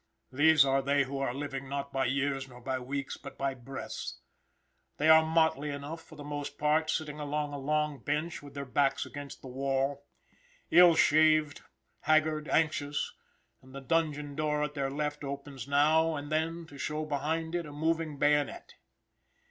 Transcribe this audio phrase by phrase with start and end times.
[0.31, 4.19] These are they who are living not by years nor by weeks, but by breaths.
[4.97, 8.65] They are motley enough, for the most part, sitting upon a long bench with their
[8.65, 10.07] backs against the wall,
[10.71, 11.61] ill shaved,
[11.99, 13.13] haggard, anxious,
[13.61, 17.67] and the dungeon door at their left opens now and then to show behind it
[17.67, 18.73] a moving bayonet.